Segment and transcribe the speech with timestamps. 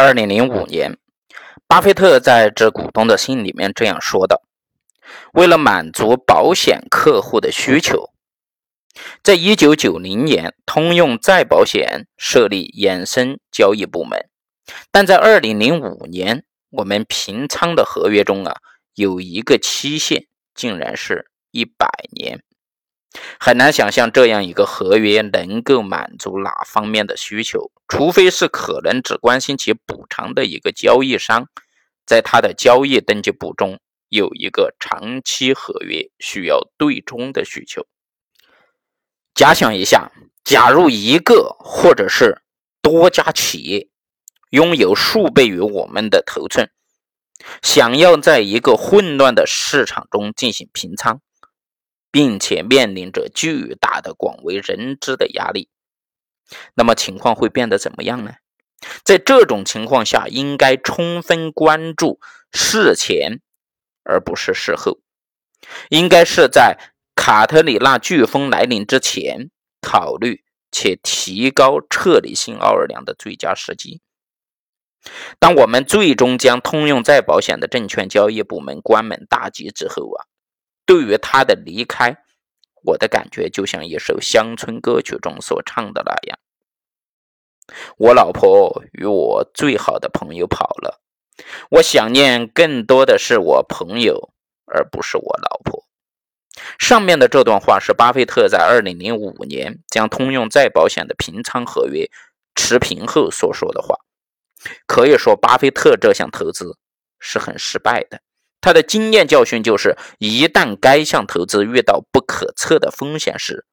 [0.00, 0.96] 二零零五年，
[1.66, 4.42] 巴菲特在致股东的信里面这样说的
[5.34, 8.12] ：“为了满足保险客户的需求，
[9.24, 14.28] 在一九九零年，通用再保险设立衍生交易部门，
[14.92, 18.58] 但在二零零五年，我们平仓的合约中啊，
[18.94, 22.44] 有一个期限，竟然是一百年。”
[23.40, 31.48] 很难想象这样一个合约能够满足哪方面的需求，除非是可能只关心其补偿的一个交易商，
[32.06, 37.86] 在他的交易登记簿中有一个长期合约需要对冲的需求。
[39.34, 40.12] 假想一下，
[40.44, 42.42] 假如一个或者是
[42.82, 43.88] 多家企业
[44.50, 46.70] 拥有数倍于我们的头寸，
[47.62, 51.20] 想要在一个混乱的市场中进行平仓。
[52.10, 55.68] 并且面临着巨大的、广为人知的压力，
[56.74, 58.34] 那么情况会变得怎么样呢？
[59.04, 62.20] 在这种情况下，应该充分关注
[62.52, 63.40] 事前，
[64.04, 65.00] 而不是事后。
[65.90, 66.78] 应该是在
[67.16, 69.50] 卡特里娜飓风来临之前
[69.82, 74.00] 考虑且提高撤离新奥尔良的最佳时机。
[75.40, 80.26] 当我们最终将通用再保险的证券交易部门关门大吉之后啊！
[80.88, 82.16] 对于他的离开，
[82.82, 86.38] 我的感觉就像一首乡村歌曲中所唱的那样
[87.98, 91.02] ：“我老婆与我最好的朋友跑了，
[91.72, 94.32] 我想念更多的是我朋友，
[94.64, 95.84] 而不是我老婆。”
[96.80, 102.10] 上面的这段话是巴菲特在二零零五年将通用再保险的平仓合约
[102.54, 103.94] 持平后所说的话。
[104.86, 106.78] 可以说，巴菲特这项投资
[107.20, 108.22] 是很失败的。
[108.60, 113.64] 他的经验教训就是：一旦该项投资遇到不可测的风险时，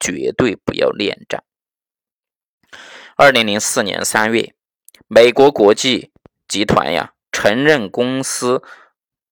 [0.00, 1.44] 绝对不要恋战。
[3.16, 4.54] 二零零四年三月，
[5.06, 6.10] 美国国际
[6.48, 8.62] 集团呀承认公司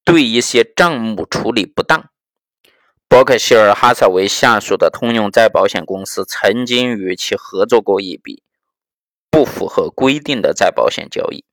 [0.04, 2.10] 对一些账目处理不当。
[3.08, 8.44] 伯克希尔哈撒韦下属的通用再保险公司曾经与其合作过一笔
[9.30, 11.44] 不符合规定的再保险交易，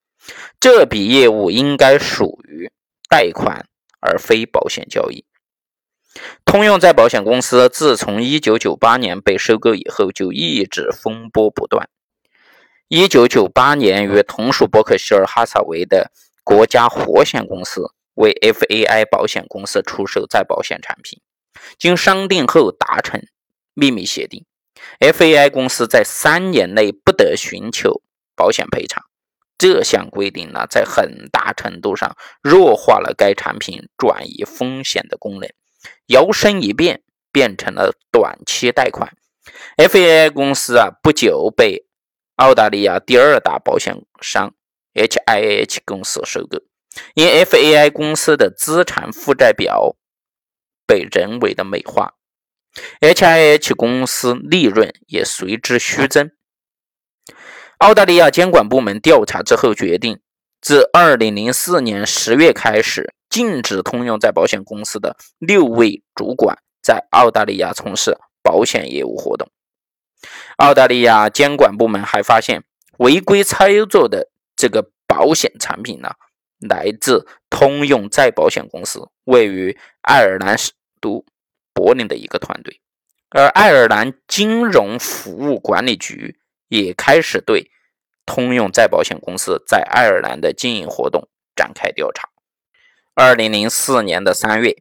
[0.60, 2.72] 这笔业务应该属于。
[3.10, 3.68] 贷款
[4.00, 5.26] 而非保险交易。
[6.46, 11.90] 通用再保险公司自从1998年被收购以后，就一直风波不断。
[12.90, 16.12] 1998年，与同属伯克希尔哈撒韦的
[16.44, 21.22] 国家活险公司为 FAI 保险公司出售再保险产品，
[21.78, 23.22] 经商定后达成
[23.74, 24.46] 秘密协定
[25.00, 28.02] ，FAI 公司在三年内不得寻求
[28.36, 29.04] 保险赔偿。
[29.58, 35.50] 这项规定呢，在很大程度上弱化了该产品转移风险的功能，
[36.08, 37.02] 摇身一变
[37.32, 39.16] 变成了短期贷款。
[39.78, 41.88] FAI 公司啊，不久被
[42.36, 44.54] 澳大利亚第二大保险商
[44.94, 46.60] HIH 公司收购，
[47.16, 49.96] 因 FAI 公司的资产负债表
[50.86, 52.14] 被人为的美化
[53.02, 56.32] ，HIH 公司利润也随之虚增。
[57.80, 60.20] 澳大利亚监管部门调查之后决定，
[60.62, 69.48] 自2004年10月开始，禁止通用再保险公司的六位主管在澳大利亚从事保险业务活动。
[70.58, 72.64] 澳大利亚监管部门还发现，
[72.98, 76.10] 违规操作的这个保险产品呢，
[76.68, 81.24] 来自通用再保险公司位于爱尔兰首都
[81.76, 82.82] 柏林的一个团队，
[83.30, 86.40] 而爱尔兰金融服务管理局。
[86.68, 87.72] 也开始对
[88.26, 92.30] 通用再保险公司在爱尔兰的经营活动展开调查。
[93.14, 94.76] 二零零四年的三月，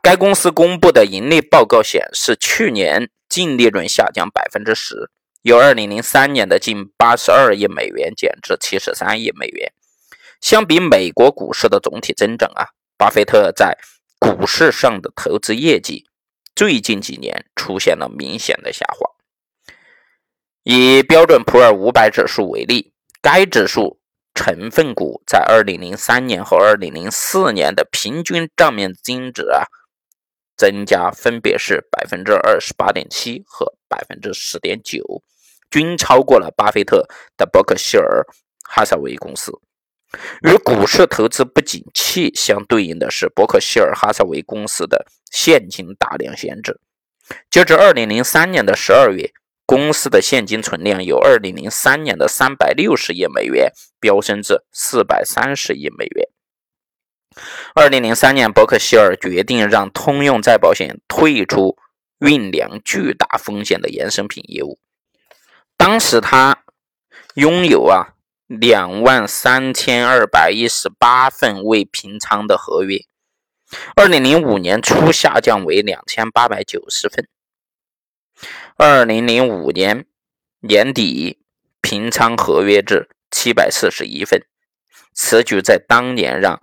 [0.00, 5.10] 该公司公布的盈利报告显示，去年净利润下降百分之十，
[5.42, 9.72] 由二零零三年的近八十二亿美元减至七十三亿美元。
[10.40, 13.76] 相比美国股市的总体增长啊，巴菲特在
[14.18, 16.06] 股市上的投资业绩
[16.54, 19.17] 最近几年出现了明显的下滑。
[20.70, 22.92] 以标准普尔五百指数为例，
[23.22, 23.98] 该指数
[24.34, 29.64] 成分股在二零零三年和二零零四年的平均账面资金值啊，
[30.58, 35.22] 增加分别是百分之二十八点七和百分之十点九，
[35.70, 37.08] 均超过了巴菲特
[37.38, 38.22] 的伯克希尔
[38.68, 39.50] 哈撒韦公司。
[40.42, 46.78] 与股市投资不景气相对应的是，伯克希尔哈撒韦公司的现金大量闲置。
[47.50, 49.32] 截至二零零三年的十二月。
[49.68, 53.70] 公司的现金存量由二零零三年的三百六十亿美元
[54.00, 56.26] 飙升至四百三十亿美元。
[57.74, 61.76] 二零零三年，伯克希尔决定让通用再保险退出
[62.20, 64.78] 蕴酿巨大风险的衍生品业务。
[65.76, 66.64] 当时，他
[67.34, 68.14] 拥有啊
[68.46, 73.04] 两万三千二百一十八份未平仓的合约，
[73.96, 77.28] 二零零五年初下降为两千八百九十份，
[78.80, 80.06] 二零零五年
[80.60, 81.40] 年底
[81.80, 84.40] 平仓合约至七百四十一份，
[85.12, 86.62] 此举在当年让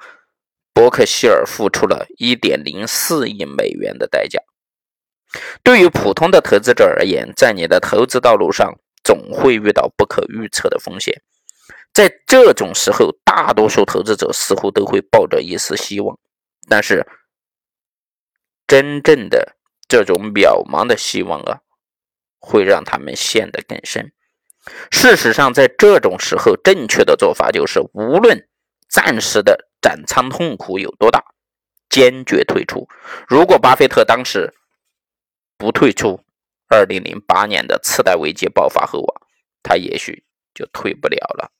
[0.74, 4.40] 伯克希尔付出了一点零四亿美元的代价。
[5.62, 11.22] 对于普通的投资者而言，在你的投资道路上总会遇到不可预测的风险。
[11.92, 16.18] 在这种时候，大多数投资者似乎都会抱着一丝希望，
[16.70, 17.06] 但是
[18.66, 19.58] 真正的
[19.90, 21.60] 这种渺茫的希望啊，
[22.40, 24.12] 会让他们陷得更深。
[24.92, 28.48] 事实上，在这种时候，正确的做法就是，无论
[28.90, 31.24] 暂时的斩仓痛苦有多大，
[31.90, 32.88] 坚决退出。
[33.28, 34.54] 如果巴菲特当时，
[35.58, 36.20] 不退出，
[36.68, 39.22] 二零零八年的次贷危机爆发后啊，
[39.62, 40.24] 他也许
[40.54, 41.52] 就退不了了。